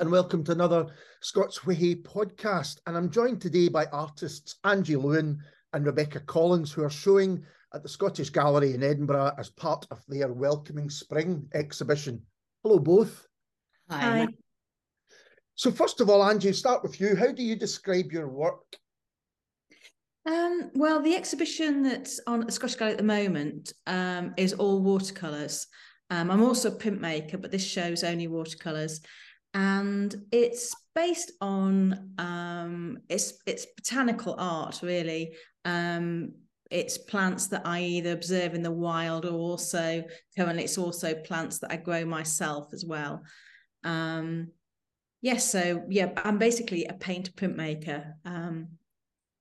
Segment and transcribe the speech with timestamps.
[0.00, 0.86] and welcome to another
[1.20, 2.78] Scots Way podcast.
[2.86, 5.38] And I'm joined today by artists Angie Lewin
[5.74, 7.44] and Rebecca Collins, who are showing
[7.74, 12.22] at the Scottish Gallery in Edinburgh as part of their Welcoming Spring exhibition.
[12.62, 13.26] Hello, both.
[13.90, 14.28] Hi.
[15.54, 17.14] So, first of all, Angie, start with you.
[17.14, 18.64] How do you describe your work?
[20.24, 24.54] Um, well, the exhibition that's on at the Scottish Gallery at the moment um, is
[24.54, 25.66] all watercolours.
[26.08, 29.00] Um, I'm also a printmaker, but this shows only watercolors,
[29.54, 35.34] and it's based on um, it's it's botanical art really.
[35.64, 36.32] Um,
[36.70, 40.04] it's plants that I either observe in the wild or also
[40.36, 43.22] currently it's also plants that I grow myself as well.
[43.82, 44.52] Um,
[45.20, 48.68] yes, so yeah, I'm basically a painter printmaker, um,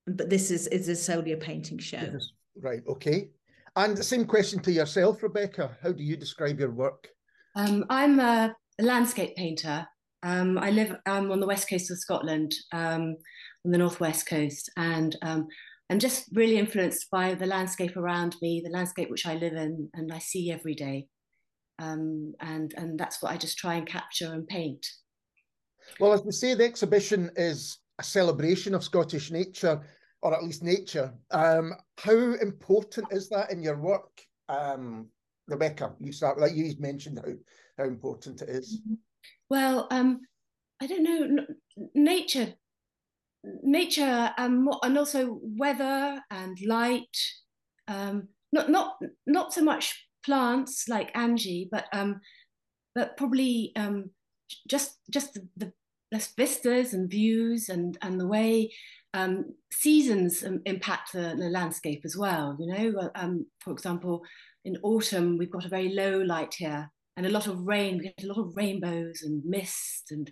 [0.07, 1.97] but this is is solely a painting show.
[1.97, 2.31] Yes.
[2.61, 2.81] Right.
[2.87, 3.29] Okay.
[3.75, 5.77] And the same question to yourself, Rebecca.
[5.81, 7.07] How do you describe your work?
[7.55, 9.87] Um, I'm a, a, landscape painter.
[10.23, 13.15] Um, I live um, on the west coast of Scotland, um,
[13.65, 15.47] on the northwest coast, and um,
[15.89, 19.89] I'm just really influenced by the landscape around me, the landscape which I live in
[19.93, 21.07] and I see every day.
[21.79, 24.85] Um, and and that's what I just try and capture and paint.
[25.99, 29.81] Well, as we say, the exhibition is a celebration of Scottish nature
[30.21, 31.13] or at least nature.
[31.31, 35.07] Um, how important is that in your work, um,
[35.47, 35.93] Rebecca?
[35.99, 37.33] You start like you mentioned how
[37.77, 38.81] how important it is.
[38.81, 38.95] Mm-hmm.
[39.49, 40.21] Well, um,
[40.81, 41.45] I don't know.
[41.95, 42.53] nature,
[43.63, 47.17] nature, um, and also weather and light.
[47.87, 52.21] Um, not not not so much plants like Angie, but um,
[52.95, 54.11] but probably um,
[54.67, 55.73] just just the, the,
[56.37, 58.71] vistas and views and and the way
[59.13, 62.55] um, seasons um, impact the, the, landscape as well.
[62.59, 64.21] You know, um, for example,
[64.65, 67.97] in autumn we've got a very low light here and a lot of rain.
[67.97, 70.31] We get a lot of rainbows and mist, and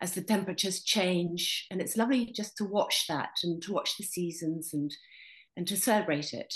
[0.00, 4.04] as the temperatures change, and it's lovely just to watch that and to watch the
[4.04, 4.90] seasons and
[5.56, 6.52] and to celebrate it.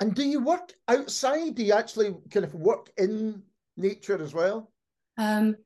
[0.00, 1.54] And do you work outside?
[1.54, 3.42] Do you actually kind of work in
[3.76, 4.72] nature as well?
[5.18, 5.56] Um,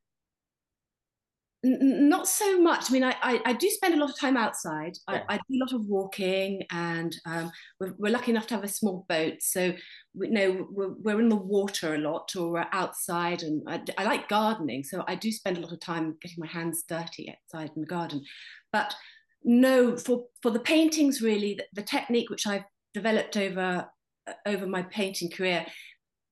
[1.62, 2.90] not so much.
[2.90, 4.96] I mean, I, I, I, do spend a lot of time outside.
[5.08, 5.24] Yeah.
[5.28, 8.64] I, I, do a lot of walking, and um, we're, we're, lucky enough to have
[8.64, 9.34] a small boat.
[9.40, 9.74] So,
[10.14, 13.42] we, you know, we're, we're in the water a lot, or we're outside.
[13.42, 16.46] And I, I, like gardening, so I do spend a lot of time getting my
[16.46, 18.22] hands dirty outside in the garden.
[18.72, 18.94] But
[19.44, 23.86] no, for for the paintings, really, the, the technique which I've developed over
[24.46, 25.66] over my painting career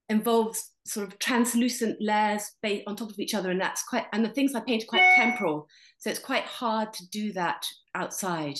[0.08, 2.50] involves sort of translucent layers
[2.86, 5.14] on top of each other and that's quite and the things i paint are quite
[5.14, 5.68] temporal
[5.98, 8.58] so it's quite hard to do that outside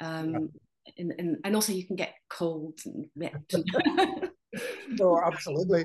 [0.00, 0.50] um
[0.98, 3.34] and, and, and also you can get cold and wet
[4.98, 5.84] no absolutely.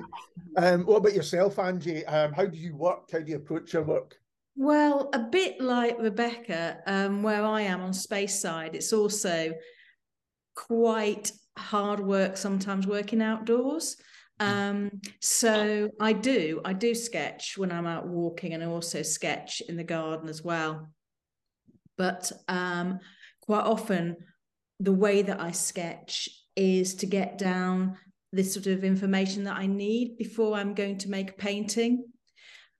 [0.56, 2.04] Um what about yourself angie?
[2.06, 3.10] Um how do you work?
[3.10, 4.16] How do you approach your work?
[4.56, 9.54] Well a bit like rebecca um where i am on Speyside it's also
[10.56, 13.96] quite hard work sometimes working outdoors
[14.40, 19.60] um, so I do, I do sketch when I'm out walking and I also sketch
[19.68, 20.88] in the garden as well.
[21.96, 23.00] But um,
[23.40, 24.16] quite often,
[24.80, 27.96] the way that I sketch is to get down
[28.32, 32.04] this sort of information that I need before I'm going to make a painting.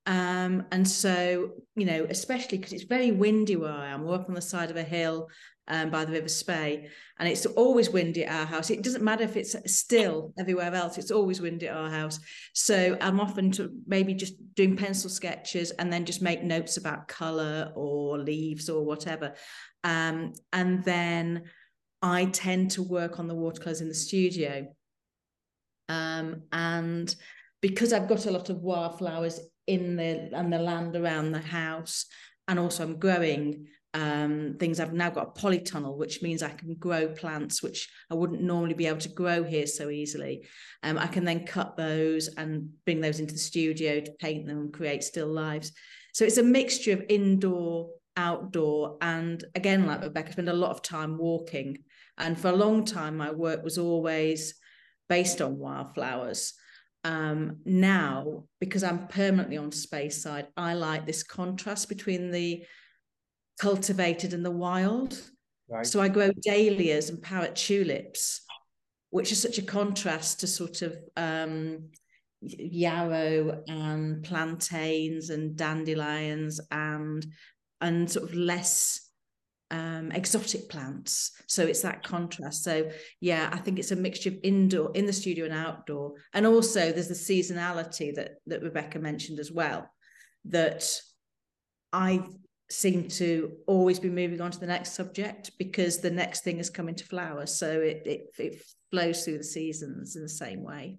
[0.07, 4.29] Um, and so, you know, especially because it's very windy where I am, we're up
[4.29, 5.29] on the side of a hill
[5.69, 8.71] um, by the River Spey, and it's always windy at our house.
[8.71, 12.19] It doesn't matter if it's still everywhere else; it's always windy at our house.
[12.55, 17.09] So I'm often to maybe just doing pencil sketches and then just make notes about
[17.09, 19.35] color or leaves or whatever,
[19.85, 21.45] um, and then
[22.03, 24.67] I tend to work on the watercolors in the studio,
[25.89, 27.15] um, and
[27.61, 32.07] because I've got a lot of wildflowers in the and the land around the house,
[32.47, 34.81] and also I'm growing um, things.
[34.81, 38.75] I've now got a polytunnel, which means I can grow plants which I wouldn't normally
[38.75, 40.47] be able to grow here so easily.
[40.83, 44.59] Um, I can then cut those and bring those into the studio to paint them
[44.59, 45.73] and create still lives.
[46.13, 50.71] So it's a mixture of indoor, outdoor, and again, like Rebecca, I spend a lot
[50.71, 51.79] of time walking.
[52.19, 54.55] And for a long time, my work was always
[55.09, 56.55] based on wildflowers.
[57.05, 62.65] Um, now, because I'm permanently on Speyside, I like this contrast between the
[63.59, 65.21] cultivated in the wild.
[65.69, 65.87] Right.
[65.87, 68.41] So I grow dahlias and parrot tulips,
[69.11, 71.91] which is such a contrast to sort of um,
[72.41, 77.27] yarrow and plantains and dandelions and
[77.81, 79.09] and sort of less
[79.71, 81.33] um, exotic plants.
[81.47, 82.65] So it's that contrast.
[82.65, 82.91] So
[83.21, 86.93] yeah, I think it's a mixture of indoor, in the studio and outdoor, and also
[86.93, 89.91] there's the seasonality that that Rebecca mentioned as well.
[90.47, 90.91] That
[91.93, 92.23] I
[92.71, 96.69] seem to always be moving on to the next subject because the next thing is
[96.69, 97.47] coming to flower.
[97.47, 100.99] So it, it, it flows through the seasons in the same way.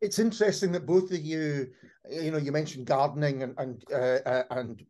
[0.00, 1.68] It's interesting that both of you,
[2.08, 4.82] you know, you mentioned gardening and and uh, uh, and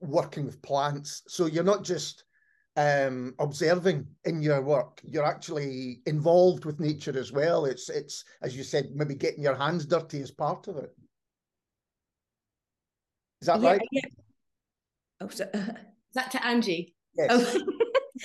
[0.00, 1.22] working with plants.
[1.26, 2.24] So you're not just
[2.76, 7.64] um, observing in your work; you're actually involved with nature as well.
[7.64, 10.94] It's it's as you said, maybe getting your hands dirty as part of it.
[13.40, 13.80] Is that yeah, right?
[13.90, 14.02] Yeah.
[15.24, 15.72] Oh, so, uh,
[16.14, 16.94] that to Angie?
[17.16, 17.28] Yes.
[17.30, 17.60] oh.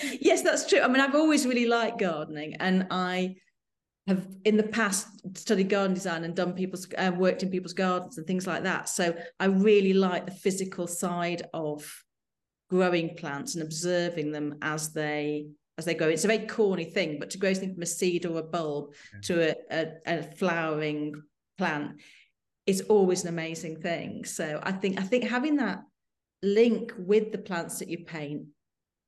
[0.21, 0.81] yes, that's true.
[0.81, 3.35] I mean, I've always really liked gardening, and I
[4.07, 5.07] have in the past
[5.37, 8.89] studied garden design and done people's uh, worked in people's gardens and things like that.
[8.89, 12.03] So I really like the physical side of
[12.69, 15.47] growing plants and observing them as they
[15.77, 16.07] as they grow.
[16.07, 18.93] It's a very corny thing, but to grow something from a seed or a bulb
[19.13, 19.19] yeah.
[19.23, 21.21] to a, a, a flowering
[21.57, 22.01] plant
[22.65, 24.25] is always an amazing thing.
[24.25, 25.79] So I think I think having that
[26.41, 28.45] link with the plants that you paint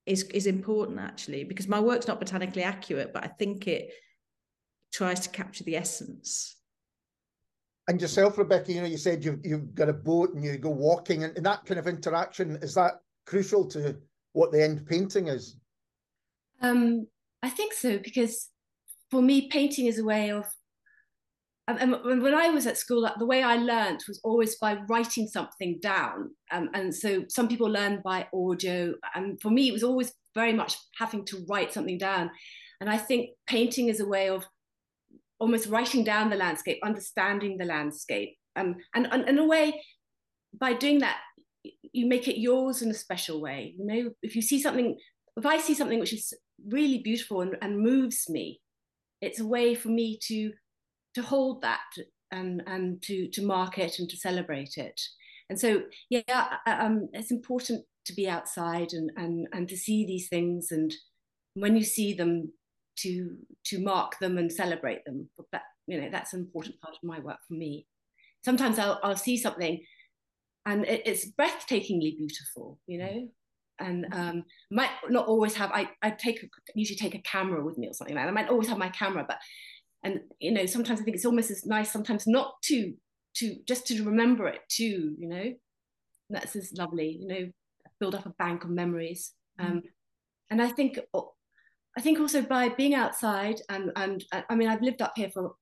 [0.06, 3.92] is is important actually because my work's not botanically accurate, but I think it
[4.92, 6.58] tries to capture the essence.
[7.88, 10.70] And yourself, Rebecca, you know, you said you've you've got a boat and you go
[10.70, 13.98] walking, and, and that kind of interaction is that crucial to
[14.34, 15.58] what the end painting is?
[16.62, 17.08] Um,
[17.44, 18.50] I think so because
[19.10, 20.46] for me, painting is a way of
[21.80, 25.80] and when I was at school, the way I learned was always by writing something
[25.82, 26.32] down.
[26.52, 28.94] Um, and so some people learn by audio.
[29.16, 32.32] And for me, it was always very much having to write something down.
[32.80, 34.46] And I think painting is a way of
[35.40, 38.38] almost writing down the landscape, understanding the landscape.
[38.56, 39.82] Um, and, and in a way,
[40.58, 41.18] by doing that,
[41.94, 43.76] you make it yours in a special way.
[43.78, 44.98] You know, if you see something,
[45.38, 46.34] if I see something which is
[46.68, 48.62] really beautiful and, and moves me,
[49.22, 50.52] it's a way for me to
[51.16, 51.80] to hold that
[52.32, 55.00] and and to to mark it and to celebrate it.
[55.50, 60.30] And so yeah um, it's important to be outside and and and to see these
[60.30, 60.94] things and
[61.56, 62.52] when you see them
[62.98, 65.30] to to mark them and celebrate them.
[65.52, 67.88] That you know that's an important part of my work for me.
[68.44, 69.84] Sometimes i'll, I'll see something
[70.66, 73.28] and it, it's breathtakingly beautiful you know?
[73.80, 77.88] And um, might not always have I, I take usually take a camera with me
[77.88, 78.30] or something like that.
[78.30, 79.40] I might always have my camera, but
[80.04, 82.94] and you know sometimes i think it's almost as nice sometimes not to
[83.36, 85.54] to just to remember it too you know?
[86.30, 87.52] That's as lovely you know
[88.00, 89.34] build up a bank of memories.
[89.60, 89.66] Mm.
[89.66, 89.82] um,
[90.50, 91.00] and i think
[91.98, 95.56] i think also by being outside and and i mean i've lived up here for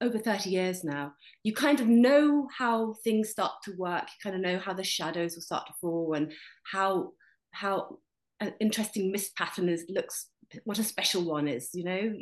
[0.00, 1.12] over 30 years now.
[1.42, 4.04] You kind of know how things start to work.
[4.04, 6.32] You kind of know how the shadows will start to fall and
[6.64, 7.12] how
[7.52, 7.98] how
[8.40, 10.28] an interesting mist pattern is looks
[10.64, 12.12] what a special one is you know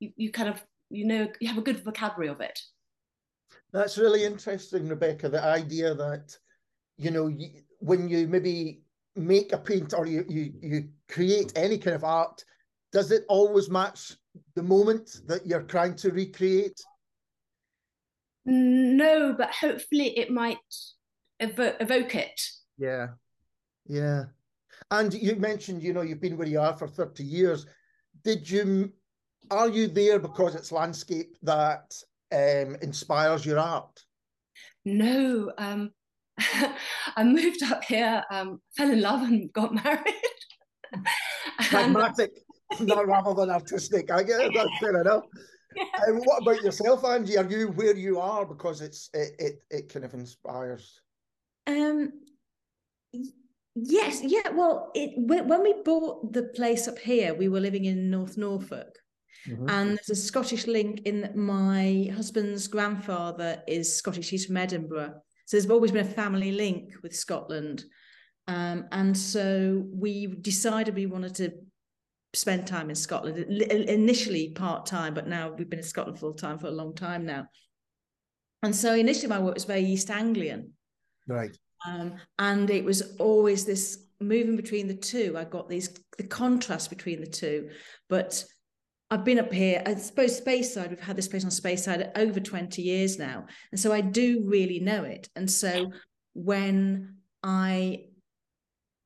[0.00, 2.58] you, you kind of you know you have a good vocabulary of it.
[3.72, 6.36] That's really interesting rebecca the idea that
[6.98, 8.82] you know you, when you maybe
[9.14, 12.44] make a paint or you, you you create any kind of art
[12.92, 14.16] does it always match
[14.56, 16.80] the moment that you're trying to recreate?
[18.44, 20.58] No but hopefully it might
[21.40, 22.40] evo- evoke it.
[22.78, 23.08] Yeah.
[23.86, 24.24] Yeah.
[24.90, 27.66] And you mentioned you know you've been where you are for 30 years.
[28.24, 28.92] Did you
[29.50, 31.94] are you there because it's landscape that
[32.32, 34.04] um, inspires your art?
[34.84, 35.90] No, um,
[37.16, 40.14] I moved up here, um, fell in love, and got married.
[41.68, 42.30] Pragmatic,
[42.80, 44.10] not rather than artistic.
[44.10, 44.52] I get it.
[44.54, 45.24] That's fair enough.
[45.76, 45.84] Yeah.
[46.08, 47.36] Um, what about yourself, Angie?
[47.36, 51.00] Are you where you are because it's it it, it kind of inspires?
[51.66, 52.12] Um.
[53.74, 54.20] Yes.
[54.22, 54.48] Yeah.
[54.52, 58.98] Well, it when we bought the place up here, we were living in North Norfolk,
[59.48, 59.68] Mm-hmm.
[59.70, 64.28] And there's a Scottish link in that my husband's grandfather is Scottish.
[64.28, 65.14] He's from Edinburgh.
[65.46, 67.84] So there's always been a family link with Scotland.
[68.46, 71.52] Um, and so we decided we wanted to
[72.34, 76.58] spend time in Scotland, initially part time, but now we've been in Scotland full time
[76.58, 77.46] for a long time now.
[78.62, 80.72] And so initially my work was very East Anglian.
[81.26, 81.56] Right.
[81.86, 85.34] Um, and it was always this moving between the two.
[85.36, 87.70] I got these the contrast between the two,
[88.08, 88.44] but
[89.12, 92.80] I've been up here, I suppose Speyside, we've had this place on Speyside over 20
[92.80, 93.46] years now.
[93.72, 95.28] And so I do really know it.
[95.34, 95.92] And so
[96.34, 98.04] when I,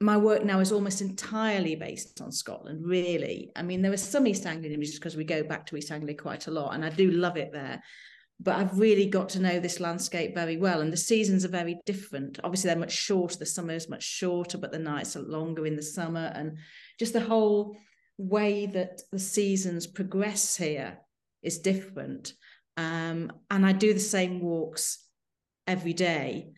[0.01, 3.51] my work now is almost entirely based on Scotland, really.
[3.57, 6.15] I mean, there are some East Anglian images because we go back to East Anglia
[6.15, 7.83] quite a lot and I do love it there.
[8.41, 10.83] But I've really got to know this landscape very well.
[10.83, 12.41] And the seasons are very different.
[12.45, 13.39] Obviously, they're much shorter.
[13.39, 16.33] The summer is much shorter, but the nights are longer in the summer.
[16.35, 16.59] And
[16.99, 17.77] just the whole
[18.19, 20.99] way that the seasons progress here
[21.43, 22.33] is different.
[22.77, 24.99] Um, and I do the same walks
[25.67, 26.51] every day.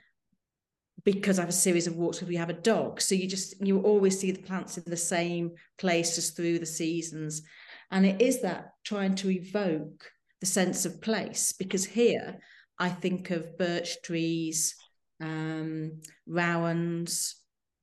[1.05, 3.01] because I have a series of walks where we have a dog.
[3.01, 6.67] So you just you always see the plants in the same place just through the
[6.67, 7.43] seasons.
[7.91, 10.11] And it is that trying to evoke
[10.41, 12.39] the sense of place because here
[12.79, 14.75] I think of birch trees,
[15.21, 17.37] um, rowans,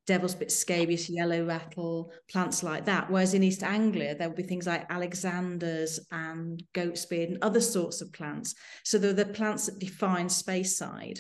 [0.05, 3.09] devil's bit scabious, yellow rattle, plants like that.
[3.09, 7.61] Whereas in East Anglia, there will be things like Alexanders and goat's beard and other
[7.61, 8.55] sorts of plants.
[8.83, 11.19] So they're the plants that define Speyside.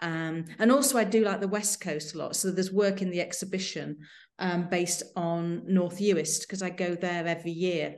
[0.00, 2.36] Um, and also, I do like the West Coast a lot.
[2.36, 3.98] So there's work in the exhibition
[4.38, 7.96] um, based on North Uist because I go there every year.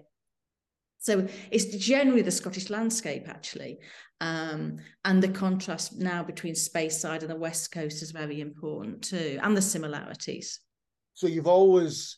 [0.99, 3.79] So it's generally the Scottish landscape, actually.
[4.25, 9.39] Um, and the contrast now between Speyside and the West Coast is very important too,
[9.43, 10.61] and the similarities.
[11.13, 12.17] So you've always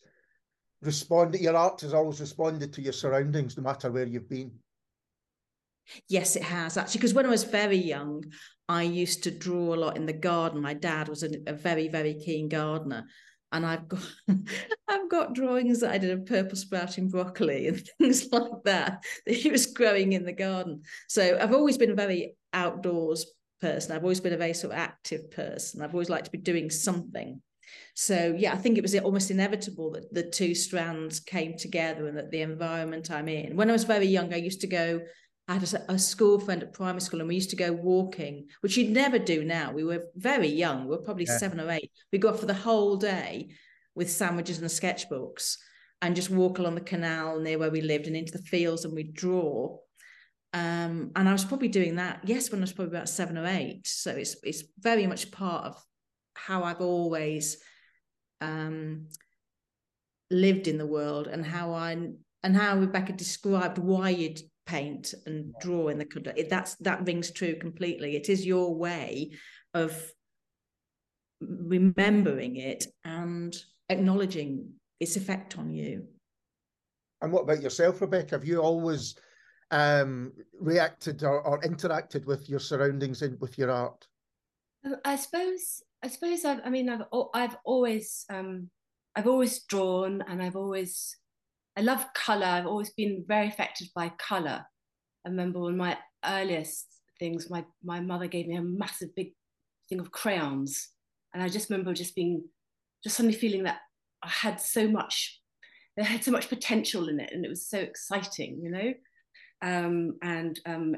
[0.83, 4.53] responded, your art has always responded to your surroundings, no matter where you've been.
[6.09, 6.99] Yes, it has actually.
[6.99, 8.23] Because when I was very young,
[8.69, 10.63] I used to draw a lot in the garden.
[10.63, 13.05] My dad was a, a very, very keen gardener
[13.57, 14.01] and I've got
[14.89, 19.35] I've got drawings that I did of purple sprouting broccoli and things like that that
[19.35, 20.83] he was growing in the garden.
[21.09, 23.27] So I've always been a very outdoors
[23.61, 23.95] person.
[23.95, 25.83] I've always been a very sort of active person.
[25.83, 27.41] I've always liked to be doing something.
[27.95, 32.17] So yeah, I think it was almost inevitable that the two strands came together and
[32.17, 33.57] that the environment I'm in.
[33.57, 35.01] When I was very young, I used to go
[35.49, 38.49] I had a, a, school friend at primary school, and we used to go walking,
[38.63, 39.73] which you'd never do now.
[39.73, 41.39] We were very young; we were probably yeah.
[41.39, 41.91] seven or eight.
[42.13, 43.51] We go off for the whole day
[43.95, 45.57] with sandwiches and sketchbooks,
[46.03, 48.95] and just walk along the canal near where we lived and into the fields, and
[48.95, 49.79] we'd draw.
[50.53, 53.47] Um, and I was probably doing that, yes, when I was probably about seven or
[53.47, 53.87] eight.
[53.87, 55.81] So it's it's very much part of
[56.35, 57.59] how I've always
[58.41, 59.09] um,
[60.29, 61.93] lived in the world, and how I
[62.43, 67.07] and how Rebecca described why you'd paint and draw in the color it, that's that
[67.07, 68.17] rings true completely.
[68.17, 69.33] It is your way
[69.75, 70.13] of
[71.41, 73.57] remembering it and
[73.89, 76.07] acknowledging its effect on you.
[77.23, 78.37] And what about yourself rebecca?
[78.37, 79.15] Have you always
[79.73, 84.07] um reacted or, or interacted with your surroundings and with your art?
[85.05, 87.03] I suppose i suppose i've i mean i've
[87.35, 88.71] i've always um
[89.15, 91.17] i've always drawn and i've always
[91.77, 92.47] I love color.
[92.47, 94.65] I've always been very affected by color.
[95.25, 96.87] I remember one of my earliest
[97.19, 99.33] things, my, my mother gave me a massive big
[99.89, 100.89] thing of crayons.
[101.35, 102.45] And I just remember just being,
[103.05, 103.81] just suddenly feeling that
[104.23, 105.41] I had so much,
[105.97, 107.31] there had so much potential in it.
[107.33, 108.95] And it was so exciting, you know?
[109.63, 110.97] Um, and, um,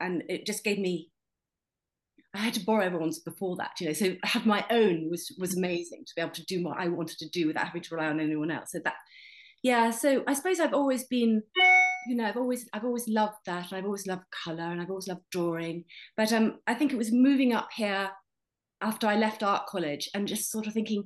[0.00, 1.10] and it just gave me,
[2.34, 5.56] I had to borrow everyone's before that, you know, so have my own was, was
[5.56, 8.08] amazing to be able to do what I wanted to do without having to rely
[8.08, 8.72] on anyone else.
[8.72, 8.94] So that
[9.64, 11.42] yeah so i suppose i've always been
[12.06, 14.90] you know i've always i've always loved that and i've always loved color and i've
[14.90, 15.84] always loved drawing.
[16.16, 18.10] But um i think it was moving up here
[18.80, 21.02] after i left art college and just sort of thinking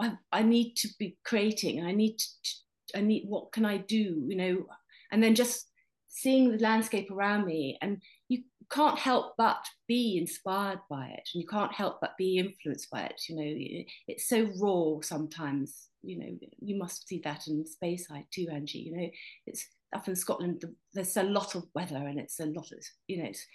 [0.00, 4.24] I, I need to be creating i need to i need what can i do?
[4.26, 4.66] You know
[5.12, 5.68] and then just
[6.08, 11.42] seeing the landscape around me and you can't help but be inspired by it and
[11.42, 16.18] you can't help but be influenced by it you know it's so raw sometimes you
[16.18, 19.08] know you must see that in space, Speyside too angie you know.
[19.46, 23.18] It's up in scotland there's a lot of weather and it's a lot of you
[23.18, 23.46] know it's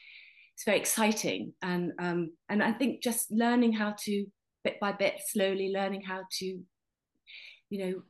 [0.56, 1.54] it's very exciting.
[1.62, 4.26] And um and i think just learning how to
[4.64, 6.46] bit by bit slowly learning how to
[7.70, 8.02] you know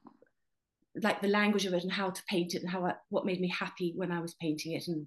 [1.02, 3.40] like the language of it and how to paint it and how I, what made
[3.40, 5.06] me happy when i was painting it and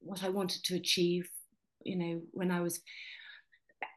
[0.00, 1.28] what i wanted to achieve
[1.82, 2.80] you know when i was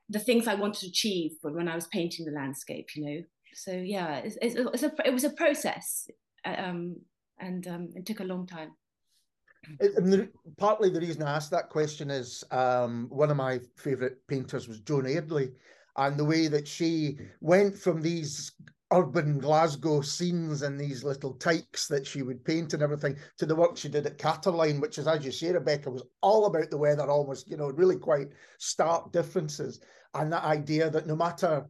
[0.10, 3.22] the things i wanted to achieve But when i was painting the landscape you know
[3.54, 6.08] so yeah, it's, it's, it's a, it was a process,
[6.46, 6.96] uh, um,
[7.40, 8.72] and um, it took a long time.
[9.80, 14.16] And the, partly the reason I asked that question is um, one of my favourite
[14.28, 15.52] painters was Joan Eardley,
[15.98, 18.54] and the way that she went from these
[18.92, 23.56] urban Glasgow scenes and these little tykes that she would paint and everything to the
[23.56, 26.78] work she did at Catterline, which is, as you say, Rebecca, was all about the
[26.78, 29.80] weather, almost, you know, really quite stark differences.
[30.16, 31.68] And that idea that no matter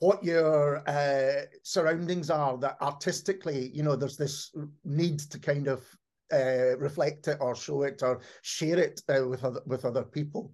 [0.00, 5.84] what your uh, surroundings are that artistically you know there's this need to kind of
[6.32, 10.52] uh, reflect it or show it or share it uh, with other with other people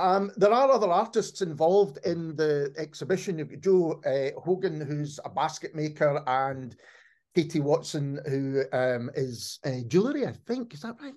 [0.00, 3.38] um, there are other artists involved in the exhibition.
[3.38, 6.74] You've got Joe uh, Hogan, who's a basket maker, and
[7.34, 10.72] Katie Watson, who um, is uh, jewellery, I think.
[10.72, 11.12] Is that right?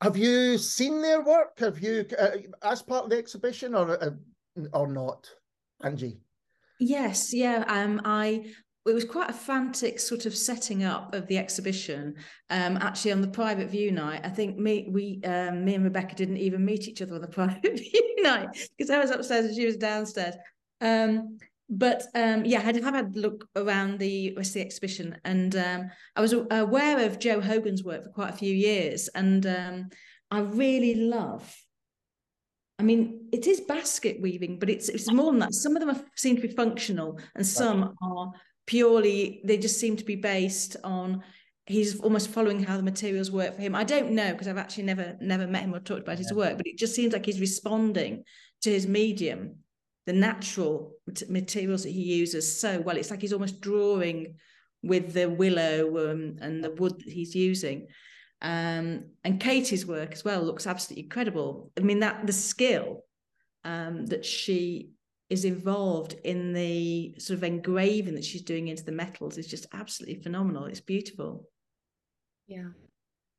[0.00, 1.60] Have you seen their work?
[1.60, 2.30] Have you, uh,
[2.62, 4.18] as part of the exhibition, or
[4.72, 5.30] or not,
[5.84, 6.18] Angie?
[6.78, 7.64] Yes, yeah.
[7.68, 8.44] Um, I
[8.86, 12.14] it was quite a frantic sort of setting up of the exhibition.
[12.48, 16.14] Um, actually, on the private view night, I think me, we, um, me and Rebecca
[16.14, 19.54] didn't even meet each other on the private view night because I was upstairs and
[19.54, 20.34] she was downstairs.
[20.80, 25.18] Um, but um, yeah, I have had a look around the rest of the exhibition,
[25.24, 29.44] and um, I was aware of Joe Hogan's work for quite a few years, and
[29.46, 29.88] um,
[30.30, 31.54] I really love.
[32.78, 35.54] I mean, it is basket weaving, but it's it's more than that.
[35.54, 38.32] Some of them are, seem to be functional, and some are
[38.66, 39.40] purely.
[39.44, 41.22] They just seem to be based on.
[41.66, 43.74] He's almost following how the materials work for him.
[43.74, 46.56] I don't know because I've actually never never met him or talked about his work,
[46.56, 48.24] but it just seems like he's responding
[48.62, 49.56] to his medium
[50.08, 50.94] the natural
[51.28, 52.96] materials that he uses so well.
[52.96, 54.36] It's like he's almost drawing
[54.82, 57.88] with the willow um, and the wood that he's using.
[58.40, 61.72] Um, and Katie's work as well looks absolutely incredible.
[61.76, 63.04] I mean, that the skill
[63.64, 64.92] um, that she
[65.28, 69.66] is involved in the sort of engraving that she's doing into the metals is just
[69.72, 70.64] absolutely phenomenal.
[70.64, 71.48] It's beautiful.
[72.46, 72.68] Yeah,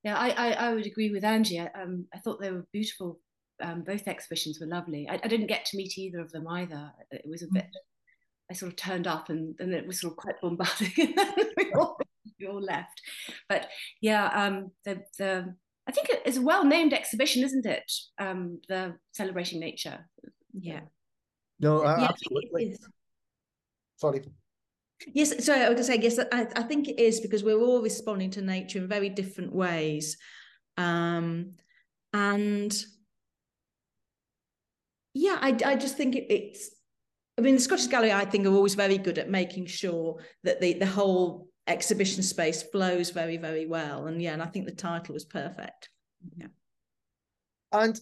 [0.03, 1.59] yeah, I I, I would agree with Angie.
[1.59, 3.19] I, um, I thought they were beautiful
[3.61, 5.07] um, both exhibitions were lovely.
[5.09, 6.91] I, I, didn't get to meet either of them either.
[7.11, 7.67] It was a bit.
[8.49, 11.71] I sort of turned up and then it was sort of quite bombarding, and we
[11.73, 11.99] all,
[12.47, 13.01] all left.
[13.47, 13.67] But
[14.01, 15.55] yeah, um, the the
[15.87, 17.91] I think it's a well named exhibition, isn't it?
[18.19, 20.07] Um, the celebrating nature.
[20.53, 20.81] Yeah.
[21.59, 22.77] No, yeah, absolutely.
[23.97, 24.21] Sorry.
[25.13, 27.59] Yes, sorry, I was going to say, yes, I, I think it is because we're
[27.59, 30.17] all responding to nature in very different ways.
[30.77, 31.53] Um,
[32.13, 32.73] and
[35.13, 36.69] yeah, I, I just think it, it's.
[37.37, 40.61] I mean, the Scottish Gallery, I think, are always very good at making sure that
[40.61, 44.07] the the whole exhibition space flows very, very well.
[44.07, 45.89] And yeah, and I think the title was perfect.
[46.37, 46.47] Yeah.
[47.71, 47.99] And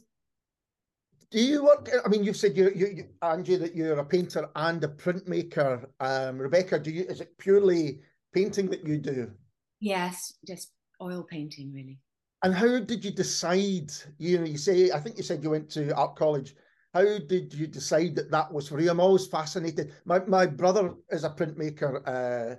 [1.31, 1.89] do you work?
[2.05, 5.85] I mean, you've said you, you, you, Angie, that you're a painter and a printmaker.
[5.99, 7.03] Um, Rebecca, do you?
[7.03, 7.99] Is it purely
[8.33, 9.31] painting that you do?
[9.79, 11.99] Yes, just oil painting, really.
[12.43, 13.91] And how did you decide?
[14.17, 16.55] You know, you say I think you said you went to art college
[16.97, 18.89] how did you decide that that was for you?
[18.89, 19.93] I'm always fascinated.
[20.05, 22.55] My my brother is a printmaker, uh,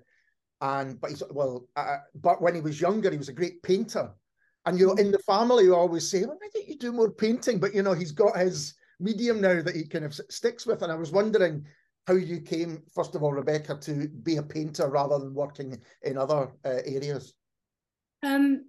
[0.61, 4.11] and but he's well, uh, but when he was younger, he was a great painter.
[4.67, 7.11] And you know, in the family, you always say, well, "Why don't you do more
[7.11, 10.83] painting?" But you know, he's got his medium now that he kind of sticks with.
[10.83, 11.65] And I was wondering
[12.07, 16.17] how you came, first of all, Rebecca, to be a painter rather than working in
[16.17, 17.35] other uh, areas.
[18.23, 18.65] Um,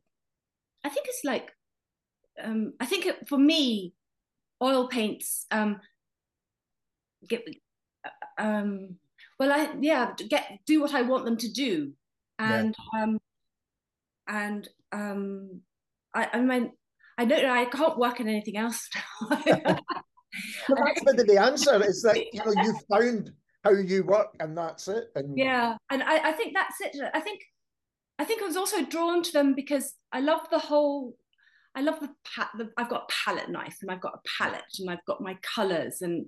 [0.83, 1.51] I think it's like,
[2.43, 3.93] um, I think it, for me,
[4.61, 5.79] oil paints um,
[7.27, 7.43] get
[8.37, 8.95] um,
[9.39, 11.93] well I yeah get do what I want them to do
[12.37, 13.03] and yeah.
[13.03, 13.19] um,
[14.27, 15.61] and um,
[16.13, 16.71] I, I mean
[17.17, 18.87] I don't know I can't work in anything else
[19.21, 19.39] now.
[20.67, 23.31] that's the, the answer is that you know you found
[23.63, 27.19] how you work and that's it and yeah and I, I think that's it I
[27.19, 27.41] think
[28.19, 31.15] I think I was also drawn to them because I love the whole
[31.75, 34.63] I love the, pa- the I've got a palette knife and I've got a palette
[34.79, 36.25] and I've got my colors and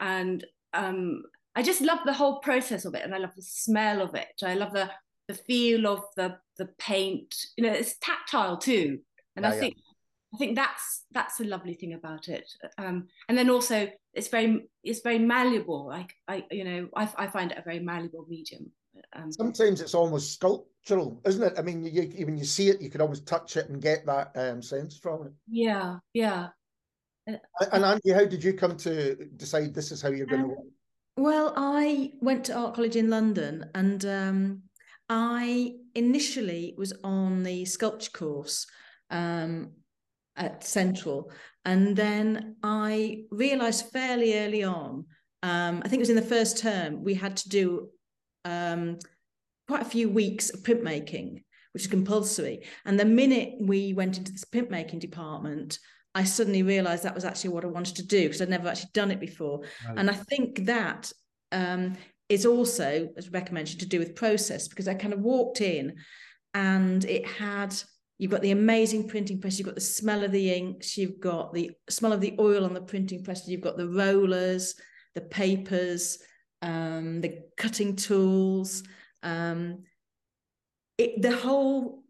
[0.00, 0.44] and
[0.74, 1.22] um,
[1.54, 4.42] I just love the whole process of it and I love the smell of it.
[4.42, 4.90] I love the
[5.28, 7.34] the feel of the the paint.
[7.56, 9.00] You know, it's tactile too,
[9.36, 9.92] and I think yeah.
[10.34, 12.50] I think that's that's a lovely thing about it.
[12.78, 15.86] Um, and then also it's very it's very malleable.
[15.86, 18.72] Like I you know I, I find it a very malleable medium.
[19.14, 21.54] Um, Sometimes it's almost sculptural, isn't it?
[21.58, 24.04] I mean, you, you, when you see it, you can always touch it and get
[24.06, 25.32] that um, sense from it.
[25.48, 26.48] Yeah, yeah.
[27.26, 27.36] Uh,
[27.72, 30.50] and Angie, how did you come to decide this is how you're going to um,
[30.50, 30.66] work?
[31.16, 34.62] Well, I went to art college in London, and um,
[35.10, 38.66] I initially was on the sculpture course
[39.10, 39.72] um,
[40.36, 41.30] at Central,
[41.66, 45.04] and then I realised fairly early on.
[45.42, 47.88] Um, I think it was in the first term we had to do
[48.46, 48.98] um,
[49.68, 52.64] quite a few weeks of printmaking, which is compulsory.
[52.86, 55.78] And the minute we went into this printmaking department,
[56.14, 58.90] I suddenly realized that was actually what I wanted to do because I'd never actually
[58.92, 59.62] done it before.
[59.86, 59.98] Right.
[59.98, 61.10] And I think that
[61.52, 61.94] um,
[62.28, 65.96] is also, as Rebecca mentioned, to do with process because I kind of walked in
[66.54, 67.74] and it had
[68.18, 71.54] you've got the amazing printing press you've got the smell of the inks you've got
[71.54, 74.74] the smell of the oil on the printing press you've got the rollers
[75.14, 76.18] the papers
[76.62, 78.84] um, the cutting tools,
[79.22, 79.82] um,
[80.96, 82.04] it, the whole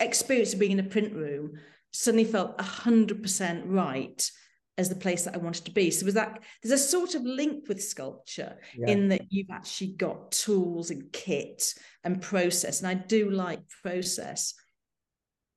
[0.00, 1.52] experience of being in a print room
[1.94, 4.30] suddenly felt 100% right
[4.76, 5.90] as the place that I wanted to be.
[5.90, 8.88] So was that there's a sort of link with sculpture yeah.
[8.88, 12.80] in that you've actually got tools and kit and process.
[12.80, 14.54] And I do like process.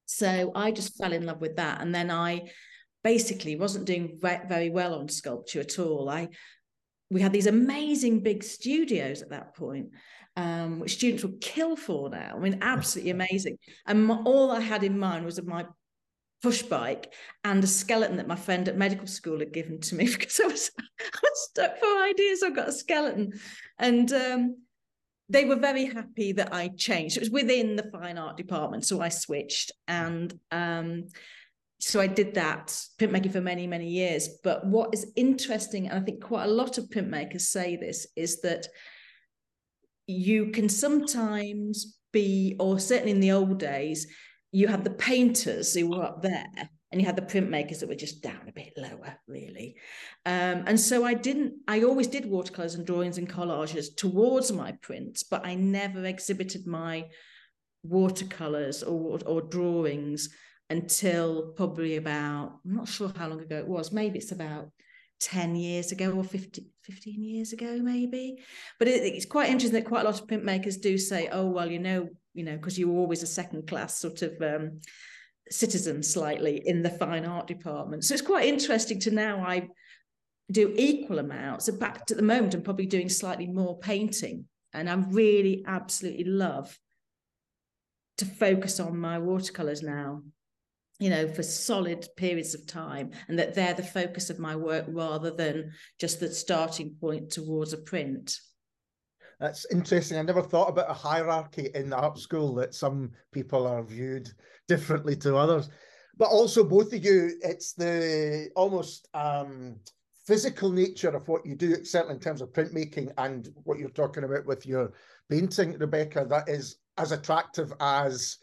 [0.05, 1.81] So I just fell in love with that.
[1.81, 2.51] And then I
[3.03, 6.09] basically wasn't doing very well on sculpture at all.
[6.09, 6.29] I
[7.09, 9.91] we had these amazing big studios at that point,
[10.35, 12.33] um, which students would kill for now.
[12.35, 13.57] I mean, absolutely amazing.
[13.85, 15.65] And my, all I had in mind was my
[16.41, 20.05] push bike and a skeleton that my friend at medical school had given to me
[20.11, 22.43] because I was, I was stuck for ideas.
[22.43, 23.33] I got a skeleton,
[23.79, 24.57] and um,
[25.29, 27.17] they were very happy that I changed.
[27.17, 31.05] It was within the fine art department, so I switched, and um,
[31.79, 34.29] so I did that printmaking for many, many years.
[34.43, 38.41] But what is interesting, and I think quite a lot of printmakers say this, is
[38.41, 38.67] that
[40.07, 44.07] you can sometimes be, or certainly in the old days,
[44.51, 46.47] you had the painters who were up there
[46.91, 49.75] and you had the printmakers that were just down a bit lower really
[50.25, 54.71] um, and so i didn't i always did watercolors and drawings and collages towards my
[54.81, 57.05] prints but i never exhibited my
[57.83, 60.29] watercolors or, or drawings
[60.69, 64.71] until probably about, I'm not sure how long ago it was, maybe it's about
[65.19, 68.37] 10 years ago or 50, 15 years ago, maybe.
[68.77, 71.71] But it, it's quite interesting that quite a lot of printmakers do say, oh, well,
[71.71, 74.81] you know, you know, because you were always a second class sort of um,
[75.49, 78.03] citizen slightly in the fine art department.
[78.03, 79.69] So it's quite interesting to now I
[80.51, 81.67] do equal amounts.
[81.67, 84.45] In fact, at the moment, I'm probably doing slightly more painting.
[84.73, 86.77] And I really absolutely love
[88.17, 90.21] to focus on my watercolors now
[90.99, 94.85] you know for solid periods of time and that they're the focus of my work
[94.87, 98.39] rather than just the starting point towards a print
[99.39, 103.67] that's interesting i never thought about a hierarchy in the art school that some people
[103.67, 104.29] are viewed
[104.67, 105.69] differently to others
[106.17, 109.75] but also both of you it's the almost um
[110.25, 114.25] physical nature of what you do certainly in terms of printmaking and what you're talking
[114.25, 114.91] about with your
[115.29, 118.37] painting rebecca that is as attractive as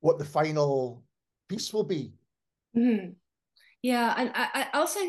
[0.00, 1.02] what the final
[1.48, 2.12] piece will be.
[2.76, 3.12] Mm-hmm.
[3.82, 5.00] Yeah, and I, I, also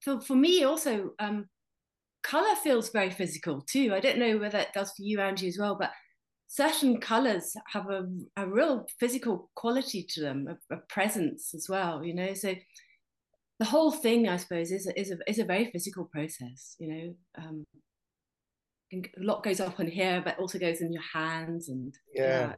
[0.00, 1.46] for for me also um,
[2.22, 3.92] color feels very physical too.
[3.94, 5.92] I don't know whether it does for you, Angie, as well, but
[6.46, 8.06] certain colors have a,
[8.36, 12.04] a real physical quality to them, a, a presence as well.
[12.04, 12.54] You know, so
[13.58, 16.76] the whole thing, I suppose, is is a is a very physical process.
[16.78, 17.64] You know, um,
[18.92, 22.54] a lot goes up on here, but also goes in your hands, and yeah, yeah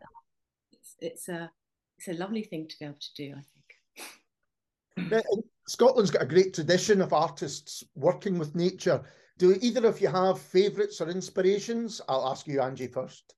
[0.72, 1.50] it's, it's a
[1.98, 3.42] it's a lovely thing to be able to do, I
[5.06, 5.24] think.
[5.68, 9.02] Scotland's got a great tradition of artists working with nature.
[9.38, 12.00] Do either of you have favourites or inspirations?
[12.08, 13.34] I'll ask you, Angie, first.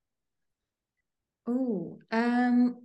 [1.47, 2.77] Oh, um,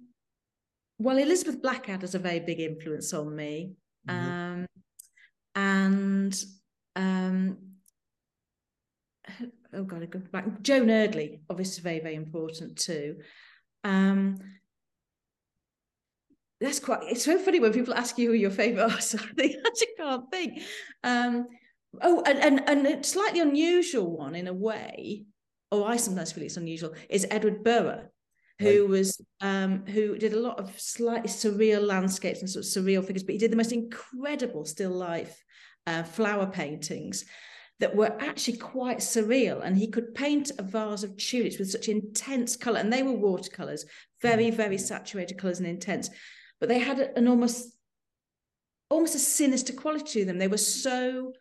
[0.99, 3.75] well, Elizabeth Blackadder's a very big influence on me.
[4.09, 4.31] Mm-hmm.
[4.31, 4.67] Um,
[5.55, 6.45] and
[6.97, 7.59] um,
[9.75, 10.63] oh god, I go back.
[10.63, 13.17] Joan Eardley, obviously, very very important too.
[13.85, 14.39] Um,
[16.61, 19.57] that's quite it's so funny when people ask you who your favorite artists are they
[19.67, 20.63] actually can't think
[21.03, 21.49] um,
[22.01, 25.25] oh and, and and a slightly unusual one in a way
[25.71, 28.09] or i sometimes feel it's unusual is Edward Burra
[28.59, 28.89] who right.
[28.89, 33.23] was um, who did a lot of slightly surreal landscapes and sort of surreal figures
[33.23, 35.43] but he did the most incredible still life
[35.87, 37.25] uh, flower paintings
[37.81, 41.89] that were actually quite surreal and he could paint a vase of tulips with such
[41.89, 43.85] intense color and they were watercolors
[44.21, 46.09] very very saturated colors and intense
[46.61, 47.75] but they had an almost
[48.93, 50.39] almost a sinister quality to them.
[50.39, 51.33] They were so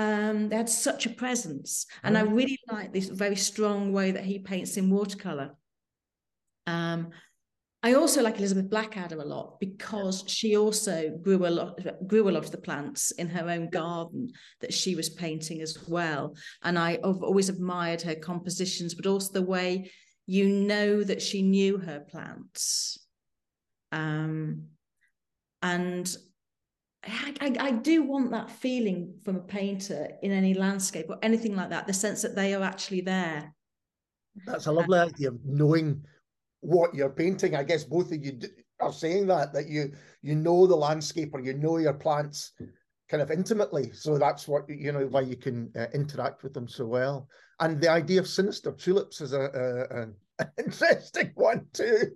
[0.00, 2.34] um, they had such a presence, and I mm.
[2.34, 5.50] really like this very strong way that he paints in watercolor.
[6.66, 7.10] Um,
[7.82, 12.32] I also like Elizabeth Blackadder a lot because she also grew a lot grew a
[12.32, 14.30] lot of the plants in her own garden
[14.62, 16.34] that she was painting as well.
[16.62, 19.90] And I, have always admired her compositions, but also the way
[20.24, 22.98] you know that she knew her plants.
[23.92, 24.68] Um,
[25.60, 26.16] and
[27.04, 31.56] I, I, I, do want that feeling from a painter in any landscape or anything
[31.56, 33.54] like that, the sense that they are actually there.
[34.46, 36.02] That's a lovely idea of knowing
[36.60, 37.56] what you're painting.
[37.56, 38.38] I guess both of you
[38.80, 42.52] are saying that that you you know the landscape or you know your plants
[43.08, 43.92] kind of intimately.
[43.92, 47.28] So that's what you know why you can uh, interact with them so well.
[47.60, 50.16] And the idea of sinister tulips is a, a an
[50.58, 52.12] interesting one too.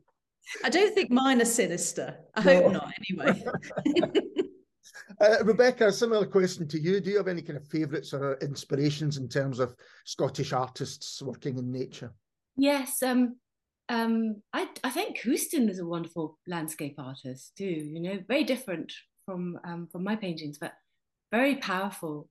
[0.63, 2.19] I don't think mine are sinister.
[2.35, 2.63] I no.
[2.63, 3.45] hope not, anyway.
[5.21, 7.01] uh, Rebecca, a similar question to you.
[7.01, 11.59] Do you have any kind of favourites or inspirations in terms of Scottish artists working
[11.59, 12.13] in nature?
[12.57, 13.37] Yes, um,
[13.89, 17.65] um, I, I think Houston is a wonderful landscape artist too.
[17.65, 18.93] You know, very different
[19.27, 20.73] from um, from my paintings, but
[21.33, 22.29] very powerful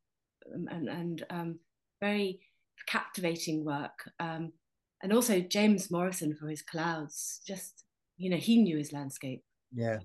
[0.54, 1.60] um, and and um,
[2.02, 2.40] very
[2.88, 4.10] captivating work.
[4.20, 4.54] Um,
[5.02, 7.84] and also James Morrison for his clouds, just
[8.18, 9.44] you know, he knew his landscape.
[9.74, 10.00] Yeah.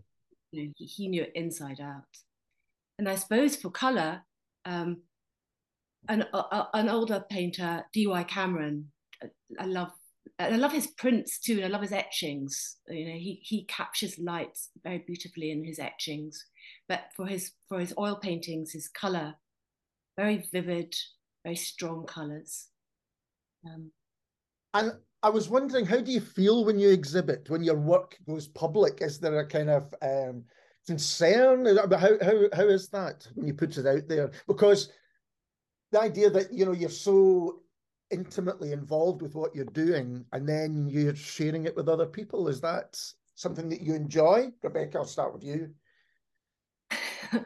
[0.50, 2.04] You know, he, he knew it inside out.
[2.98, 4.22] And I suppose for color,
[4.64, 5.02] um,
[6.08, 8.24] an a, an older painter, D.Y.
[8.24, 8.90] Cameron.
[9.58, 9.92] I love
[10.38, 12.76] I love his prints too, and I love his etchings.
[12.88, 16.44] You know, he he captures lights very beautifully in his etchings.
[16.88, 19.34] But for his for his oil paintings, his color,
[20.16, 20.94] very vivid,
[21.44, 22.68] very strong colors.
[23.66, 23.90] Um,
[24.74, 28.46] and I was wondering, how do you feel when you exhibit, when your work goes
[28.46, 28.98] public?
[29.00, 30.44] Is there a kind of um,
[30.86, 34.30] concern about how, how how is that when you put it out there?
[34.46, 34.90] Because
[35.92, 37.60] the idea that you know you're so
[38.10, 42.58] intimately involved with what you're doing and then you're sharing it with other people is
[42.62, 42.98] that
[43.34, 44.50] something that you enjoy?
[44.62, 45.74] Rebecca i'll start with you.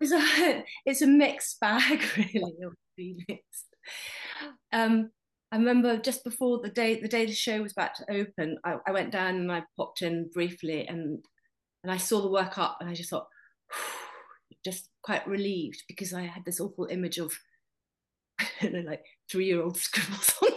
[0.00, 3.64] It's, a, it's a mixed bag really of feelings.
[4.72, 5.10] Um,
[5.50, 8.76] I remember just before the day the day the show was about to open, I,
[8.86, 11.24] I, went down and I popped in briefly and
[11.82, 13.28] and I saw the work up and I just thought
[14.64, 17.32] just quite relieved because I had this awful image of
[18.40, 20.50] I don't know like three year old scribbles on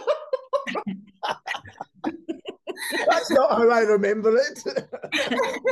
[3.08, 4.62] That's not how I remember it.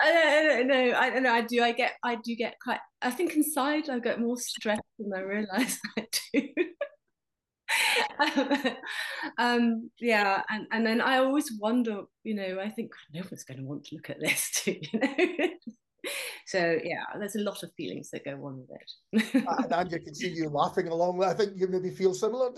[0.00, 0.94] I don't know.
[0.96, 1.32] I don't know.
[1.32, 1.62] I do.
[1.62, 1.92] I get.
[2.04, 2.80] I do get quite.
[3.02, 6.48] I think inside I get more stressed than I realise I do.
[9.38, 12.02] um, yeah, and and then I always wonder.
[12.24, 14.76] You know, I think no one's going to want to look at this too.
[14.80, 15.48] You know.
[16.46, 19.72] so yeah, there's a lot of feelings that go on with it.
[19.72, 21.22] and you can see you laughing along.
[21.22, 22.50] I think you maybe feel similar.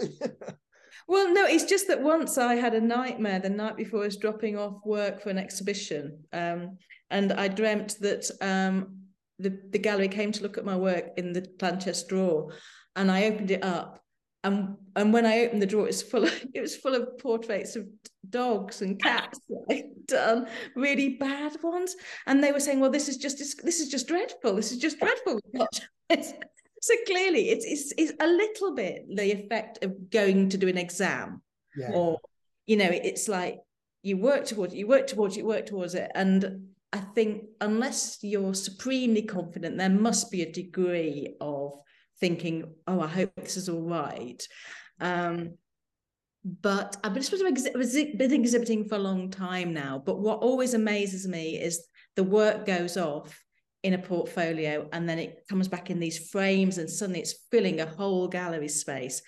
[1.09, 4.17] Well, no, it's just that once I had a nightmare the night before I was
[4.17, 6.25] dropping off work for an exhibition.
[6.33, 6.79] Um,
[7.11, 8.99] and I dreamt that um,
[9.39, 12.53] the, the gallery came to look at my work in the plant chest drawer.
[12.97, 14.00] And I opened it up.
[14.43, 17.19] And, and when I opened the drawer, it was full of it was full of
[17.19, 17.87] portraits of
[18.29, 21.95] dogs and cats that I'd done, really bad ones.
[22.27, 24.55] And they were saying, "Well, this is just this is just dreadful.
[24.57, 25.41] This is just dreadful."
[26.81, 30.79] so clearly it's, it's it's a little bit the effect of going to do an
[30.79, 31.43] exam
[31.77, 31.91] yeah.
[31.93, 32.19] or
[32.67, 33.59] you know it's like
[34.03, 37.45] you work towards it you work towards it you work towards it and i think
[37.61, 41.75] unless you're supremely confident there must be a degree of
[42.21, 44.47] thinking oh i hope this is all right
[45.01, 45.55] um,
[46.45, 50.03] but I've been, been exhibiting for a long time now.
[50.05, 53.43] But what always amazes me is the work goes off
[53.83, 57.81] in a portfolio and then it comes back in these frames and suddenly it's filling
[57.81, 59.23] a whole gallery space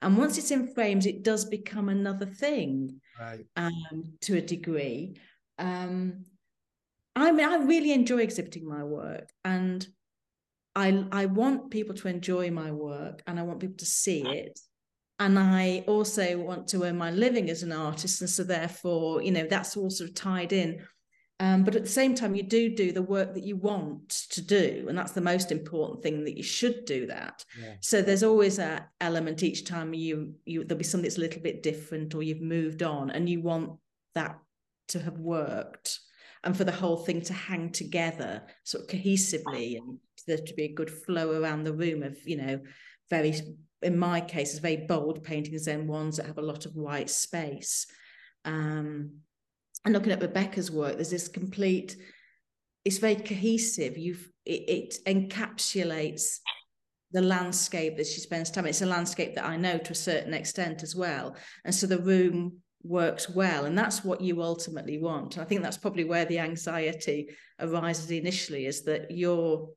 [0.00, 3.44] and once it's in frames it does become another thing right.
[3.56, 5.14] um, to a degree
[5.58, 6.24] um,
[7.14, 9.86] I mean I really enjoy exhibiting my work and
[10.84, 14.58] I I want people to enjoy my work and I want people to see it
[15.18, 19.32] and I also want to earn my living as an artist and so therefore you
[19.32, 20.70] know that's all sort of tied in
[21.40, 24.42] um, but at the same time, you do do the work that you want to
[24.42, 27.44] do, and that's the most important thing that you should do that.
[27.60, 27.74] Yeah.
[27.80, 31.42] So there's always a element each time you you there'll be something that's a little
[31.42, 33.78] bit different, or you've moved on, and you want
[34.16, 34.36] that
[34.88, 36.00] to have worked,
[36.44, 40.64] and for the whole thing to hang together sort of cohesively, and there to be
[40.64, 42.60] a good flow around the room of you know
[43.10, 43.34] very
[43.82, 47.10] in my case, it's very bold paintings and ones that have a lot of white
[47.10, 47.86] space.
[48.44, 49.18] Um,
[49.84, 51.96] and looking at Rebecca's work, there's this complete,
[52.84, 53.96] it's very cohesive.
[53.96, 56.38] You've it, it encapsulates
[57.12, 58.66] the landscape that she spends time.
[58.66, 61.36] It's a landscape that I know to a certain extent as well.
[61.64, 63.64] And so the room works well.
[63.64, 65.38] And that's what you ultimately want.
[65.38, 69.70] I think that's probably where the anxiety arises initially, is that your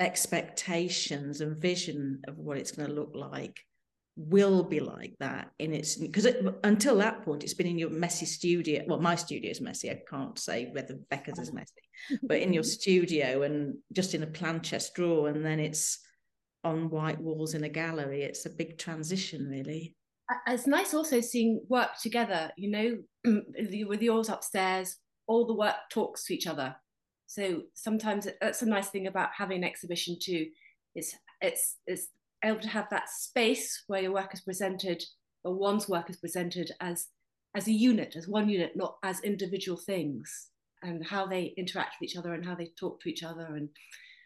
[0.00, 3.60] expectations and vision of what it's going to look like
[4.16, 7.90] will be like that in its because it, until that point it's been in your
[7.90, 11.82] messy studio well my studio is messy i can't say whether becca's is messy
[12.22, 15.98] but in your studio and just in a plant chest drawer and then it's
[16.62, 19.96] on white walls in a gallery it's a big transition really
[20.46, 22.98] it's nice also seeing work together you know
[23.86, 26.76] with yours upstairs all the work talks to each other.
[27.26, 30.46] So sometimes that's a nice thing about having an exhibition too
[30.94, 32.08] it's it's it's
[32.44, 35.02] able to have that space where your work is presented
[35.42, 37.08] or one's work is presented as
[37.56, 40.50] as a unit as one unit not as individual things
[40.82, 43.68] and how they interact with each other and how they talk to each other and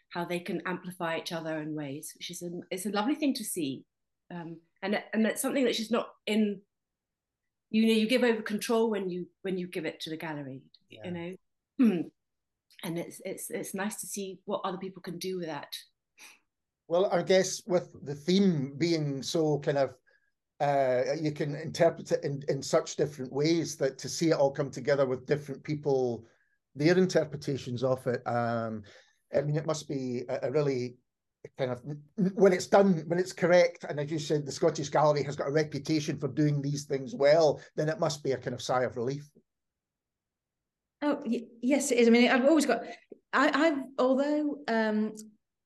[0.09, 3.33] how they can amplify each other in ways which is a, it's a lovely thing
[3.33, 3.85] to see.
[4.31, 6.61] Um, and and it's something that's just not in
[7.69, 10.61] you know you give over control when you when you give it to the gallery
[10.89, 11.01] yeah.
[11.05, 11.35] you know
[12.83, 15.73] and it's it's it's nice to see what other people can do with that
[16.89, 19.93] well, I guess with the theme being so kind of
[20.59, 24.51] uh, you can interpret it in, in such different ways that to see it all
[24.51, 26.25] come together with different people,
[26.75, 28.27] their interpretations of it.
[28.27, 28.81] Um,
[29.33, 30.97] I mean, it must be a, a really
[31.57, 31.81] kind of
[32.35, 35.47] when it's done, when it's correct, and as you said, the Scottish Gallery has got
[35.47, 38.83] a reputation for doing these things well, then it must be a kind of sigh
[38.83, 39.29] of relief.
[41.01, 42.07] Oh yes, it is.
[42.07, 42.83] I mean, I've always got.
[43.31, 45.13] I, I've although um,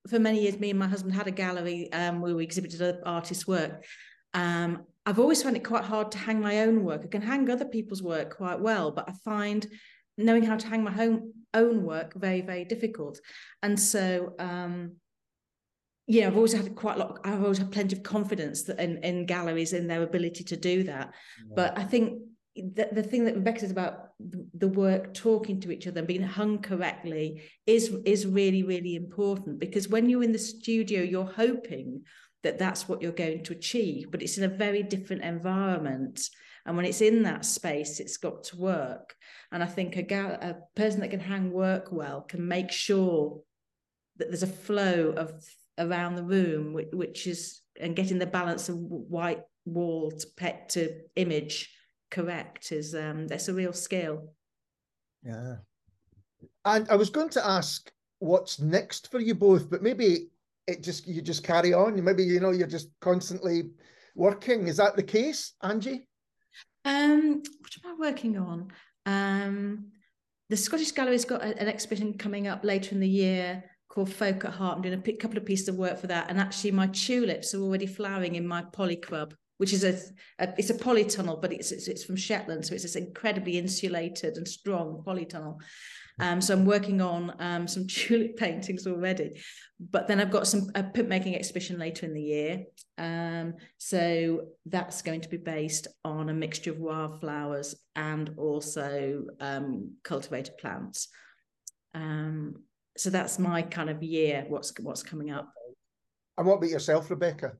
[0.08, 3.00] for many years, me and my husband had a gallery um, where we exhibited other
[3.04, 3.84] artists' work.
[4.32, 7.02] Um, I've always found it quite hard to hang my own work.
[7.04, 9.66] I can hang other people's work quite well, but I find
[10.16, 13.18] knowing how to hang my own own work very very difficult.
[13.62, 14.96] And so, um,
[16.06, 17.20] yeah, I've always had quite a lot.
[17.24, 20.82] I've always had plenty of confidence that in, in galleries in their ability to do
[20.84, 21.14] that.
[21.38, 21.52] Yeah.
[21.56, 22.20] But I think
[22.56, 26.22] the, the thing that Rebecca says about the work talking to each other and being
[26.22, 32.02] hung correctly is is really really important because when you're in the studio you're hoping
[32.44, 36.28] that that's what you're going to achieve but it's in a very different environment
[36.64, 39.16] and when it's in that space it's got to work
[39.50, 43.40] and i think a, gal- a person that can hang work well can make sure
[44.16, 45.44] that there's a flow of
[45.78, 50.68] around the room which, which is and getting the balance of white wall to pet
[50.68, 51.74] to image
[52.10, 54.32] correct is um that's a real skill.
[55.24, 55.56] Yeah.
[56.64, 60.28] And i was going to ask what's next for you both but maybe
[60.66, 62.02] it just you just carry on.
[62.02, 63.70] Maybe you know you're just constantly
[64.14, 64.68] working.
[64.68, 66.08] Is that the case angie?
[66.84, 68.68] Um what am i working on?
[69.06, 69.90] Um
[70.50, 74.44] the scottish gallery's got a, an exhibition coming up later in the year called folk
[74.44, 76.86] at heart i'm doing a couple of pieces of work for that and actually my
[76.88, 79.98] tulips are already flowering in my polycrub which is a,
[80.40, 84.36] a, it's a polytunnel, but it's, it's, it's from Shetland, so it's this incredibly insulated
[84.36, 85.58] and strong polytunnel.
[86.20, 89.40] Um, so I'm working on um, some tulip paintings already,
[89.78, 92.64] but then I've got some a printmaking exhibition later in the year.
[92.98, 99.92] Um, so that's going to be based on a mixture of wildflowers and also um,
[100.02, 101.08] cultivated plants.
[101.94, 102.56] Um,
[102.96, 104.44] so that's my kind of year.
[104.48, 105.52] What's what's coming up?
[106.36, 107.52] And what about yourself, Rebecca?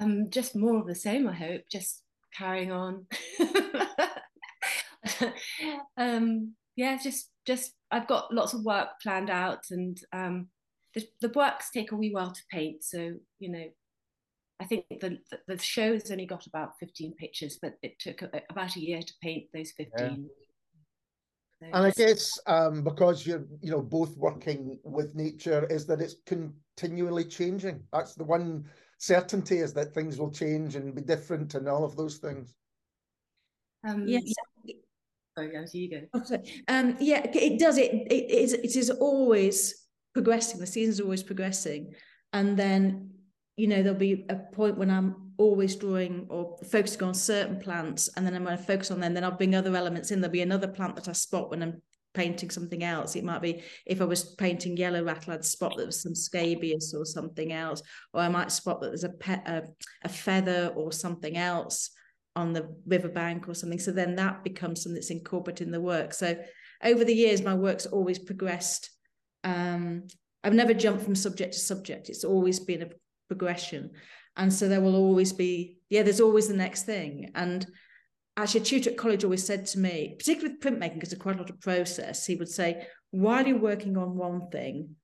[0.00, 2.02] um, just more of the same, I hope, just
[2.36, 3.06] carrying on.
[5.96, 10.48] um, yeah, just just I've got lots of work planned out, and um,
[10.94, 12.82] the the works take a wee while to paint.
[12.82, 13.66] So you know,
[14.58, 18.30] I think the the, the show's only got about fifteen pictures, but it took a,
[18.48, 20.28] about a year to paint those fifteen.
[20.28, 20.39] Yeah.
[21.62, 26.16] And I guess um, because you're, you know, both working with nature, is that it's
[26.26, 27.82] continually changing.
[27.92, 28.64] That's the one
[28.98, 32.54] certainty is that things will change and be different and all of those things.
[33.86, 34.22] Um, yes.
[35.36, 36.06] Sorry, guys, you go.
[36.14, 37.78] Oh, um, yeah, it does.
[37.78, 38.52] It, it is.
[38.52, 40.60] It is always progressing.
[40.60, 41.94] The season's always progressing,
[42.32, 43.10] and then
[43.56, 48.10] you know there'll be a point when I'm always drawing or focusing on certain plants,
[48.14, 49.14] and then I'm going to focus on them.
[49.14, 50.20] Then I'll bring other elements in.
[50.20, 51.80] There'll be another plant that I spot when I'm
[52.12, 53.16] painting something else.
[53.16, 56.92] It might be if I was painting yellow rattle, I'd spot that was some scabious
[56.94, 59.14] or something else, or I might spot that there's a
[59.46, 59.62] a,
[60.04, 61.90] a feather or something else
[62.36, 63.80] on the riverbank or something.
[63.80, 66.12] So then that becomes something that's incorporated in the work.
[66.12, 66.36] So
[66.84, 68.90] over the years, my work's always progressed.
[69.42, 70.06] Um,
[70.44, 72.08] I've never jumped from subject to subject.
[72.10, 72.90] It's always been a
[73.28, 73.90] progression.
[74.40, 77.30] And so there will always be, yeah, there's always the next thing.
[77.34, 77.66] And
[78.38, 81.36] actually a tutor at college always said to me, particularly with printmaking, because there's quite
[81.36, 84.96] a lot of process, he would say, while you're working on one thing,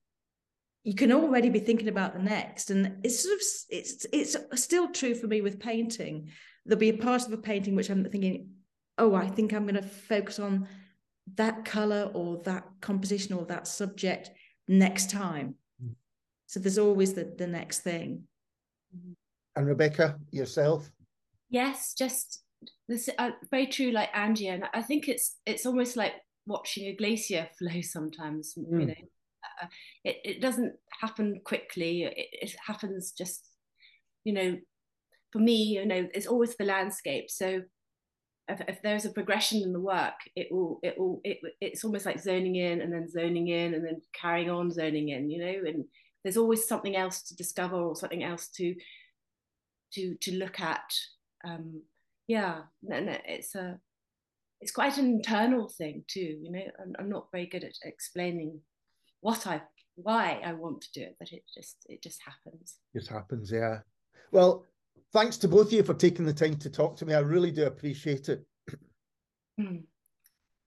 [0.85, 2.71] you can already be thinking about the next.
[2.71, 6.31] And it's sort of it's it's still true for me with painting.
[6.65, 8.51] There'll be a part of a painting which I'm thinking,
[8.97, 10.67] oh, I think I'm going to focus on
[11.35, 14.31] that color or that composition or that subject
[14.67, 15.57] next time.
[15.85, 15.97] Mm.
[16.47, 18.23] So there's always the the next thing.
[19.57, 20.91] And Rebecca, yourself?
[21.51, 22.45] Yes, just
[22.89, 26.13] this uh, very true like angie and i think it's it's almost like
[26.47, 28.81] watching a glacier flow sometimes mm.
[28.81, 28.95] you know
[29.63, 29.67] uh,
[30.05, 33.49] it, it doesn't happen quickly it, it happens just
[34.25, 34.57] you know
[35.33, 37.63] for me you know it's always the landscape so
[38.49, 42.07] if, if, there's a progression in the work it will it will it, it's almost
[42.07, 45.69] like zoning in and then zoning in and then carrying on zoning in you know
[45.69, 45.85] and
[46.23, 48.75] there's always something else to discover or something else to
[49.93, 50.93] to to look at
[51.45, 51.83] um,
[52.27, 53.79] yeah no, no, it's a
[54.61, 56.63] it's quite an internal thing too you know?
[56.81, 58.61] I'm, I'm not very good at explaining
[59.21, 59.61] what i
[59.97, 62.77] why i want to do it but it just it just happens.
[62.95, 63.79] Just happens yeah.
[64.31, 64.67] Well
[65.13, 67.15] thanks to both of you for taking the time to talk to me.
[67.15, 68.45] I really do appreciate it.
[69.59, 69.85] Mm.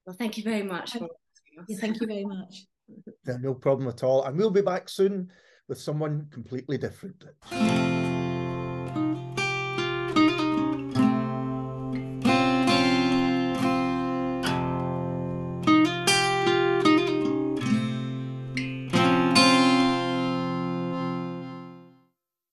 [0.04, 1.08] well thank you very much for
[1.68, 2.66] yeah, thank you very much.
[3.24, 4.24] Yeah, no problem at all.
[4.24, 5.30] And we'll be back soon
[5.68, 7.22] with someone completely different